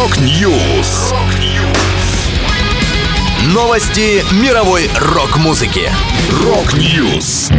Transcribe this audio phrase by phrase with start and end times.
[0.00, 1.12] Rock News.
[3.52, 5.90] Новости мировой рок-музыки.
[6.42, 7.50] Rock News.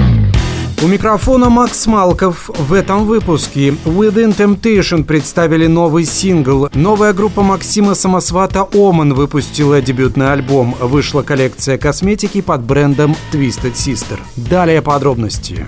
[0.82, 2.50] У микрофона Макс Малков.
[2.50, 6.68] В этом выпуске Within Temptation представили новый сингл.
[6.74, 10.76] Новая группа Максима Самосвата Оман выпустила дебютный альбом.
[10.80, 14.20] Вышла коллекция косметики под брендом Twisted Sister.
[14.36, 15.68] Далее подробности.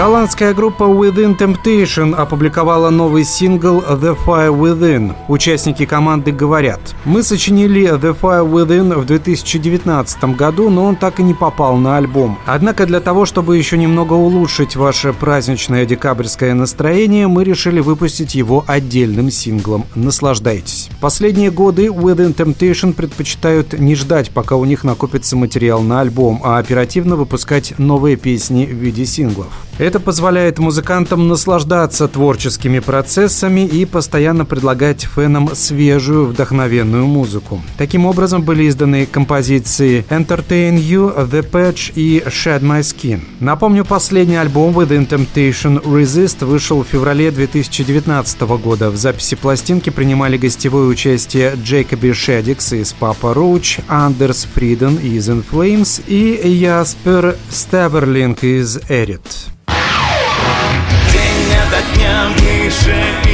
[0.00, 5.14] Голландская группа Within Temptation опубликовала новый сингл The Fire Within.
[5.28, 11.22] Участники команды говорят, мы сочинили The Fire Within в 2019 году, но он так и
[11.22, 12.38] не попал на альбом.
[12.46, 18.64] Однако для того, чтобы еще немного улучшить ваше праздничное декабрьское настроение, мы решили выпустить его
[18.66, 19.84] отдельным синглом.
[19.94, 20.89] Наслаждайтесь.
[21.00, 26.58] Последние годы Within Temptation предпочитают не ждать, пока у них накопится материал на альбом, а
[26.58, 29.48] оперативно выпускать новые песни в виде синглов.
[29.78, 37.62] Это позволяет музыкантам наслаждаться творческими процессами и постоянно предлагать фенам свежую, вдохновенную музыку.
[37.78, 43.22] Таким образом были изданы композиции Entertain You, The Patch и Shed My Skin.
[43.40, 48.90] Напомню, последний альбом Within Temptation Resist вышел в феврале 2019 года.
[48.90, 55.44] В записи пластинки принимали гостевое участие Джейкоби Шедикс из Papa Roach, Андерс Фриден из In
[55.48, 59.22] Flames и Яспер Стеберлинг из Эрит.
[61.70, 63.29] До дня выше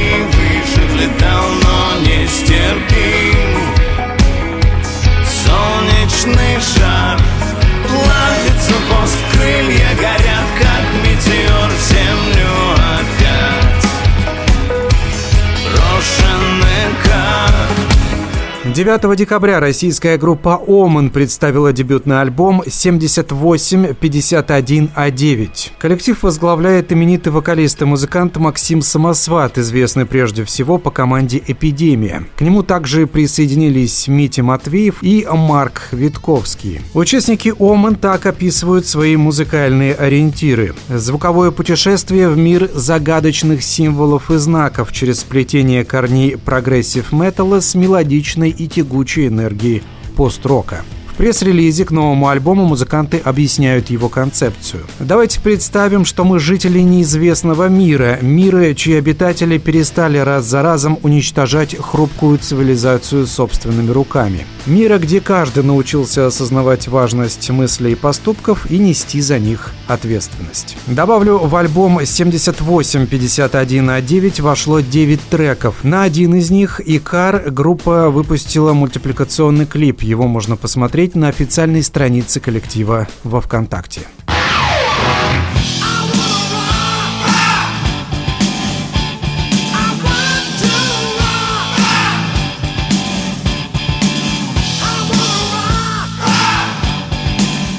[18.73, 25.49] 9 декабря российская группа «Оман» представила дебютный альбом 7851А9.
[25.79, 32.25] Коллектив возглавляет именитый вокалист и музыкант Максим Самосват, известный прежде всего по команде «Эпидемия».
[32.35, 36.81] К нему также присоединились Митя Матвеев и Марк Витковский.
[36.93, 40.75] Участники «Оман» так описывают свои музыкальные ориентиры.
[40.89, 48.67] Звуковое путешествие в мир загадочных символов и знаков через сплетение корней прогрессив-металла с мелодичной и
[48.67, 49.83] тягучей энергии
[50.15, 50.83] пост-рока
[51.17, 54.83] пресс-релизе к новому альбому музыканты объясняют его концепцию.
[54.99, 61.75] Давайте представим, что мы жители неизвестного мира, мира, чьи обитатели перестали раз за разом уничтожать
[61.75, 64.45] хрупкую цивилизацию собственными руками.
[64.67, 70.75] Мира, где каждый научился осознавать важность мыслей и поступков и нести за них ответственность.
[70.87, 75.85] Добавлю, в альбом 7851А9 вошло 9 треков.
[75.85, 80.03] На один из них Икар группа выпустила мультипликационный клип.
[80.03, 84.01] Его можно посмотреть на официальной странице коллектива во ВКонтакте.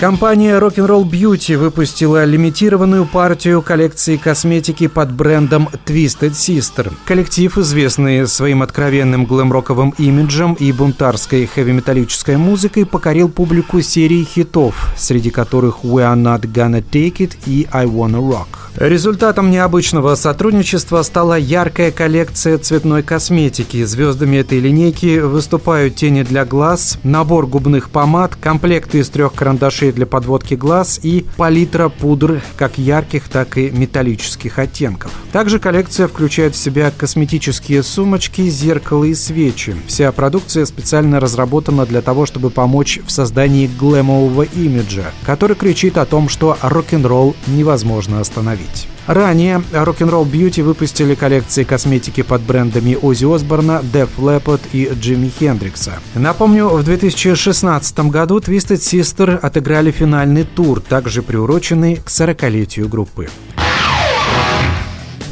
[0.01, 6.93] Компания Rock'n'Roll Beauty выпустила лимитированную партию коллекции косметики под брендом Twisted Sister.
[7.05, 15.31] Коллектив, известный своим откровенным глэм-роковым имиджем и бунтарской хэви-металлической музыкой, покорил публику серии хитов, среди
[15.31, 18.47] которых We Are Not Gonna Take It и I Wanna Rock.
[18.77, 23.83] Результатом необычного сотрудничества стала яркая коллекция цветной косметики.
[23.83, 30.07] Звездами этой линейки выступают тени для глаз, набор губных помад, комплекты из трех карандашей для
[30.07, 35.13] подводки глаз и палитра пудр как ярких, так и металлических оттенков.
[35.33, 39.77] Также коллекция включает в себя косметические сумочки, зеркала и свечи.
[39.87, 46.07] Вся продукция специально разработана для того, чтобы помочь в создании глэмового имиджа, который кричит о
[46.07, 48.89] том, что рок-н-ролл невозможно остановить.
[49.09, 55.95] Ранее Rock'n'Roll Beauty выпустили коллекции косметики под брендами Ози Осборна, Def Leppard и Джимми Хендрикса.
[56.15, 63.31] Напомню, в 2016 году Twisted Sister отыграли финальный тур, также приуроченный к 40-летию группы.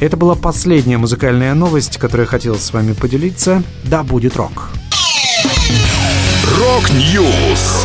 [0.01, 3.63] Это была последняя музыкальная новость, которую я хотел с вами поделиться.
[3.85, 4.71] Да будет рок!
[6.59, 7.85] Rock News!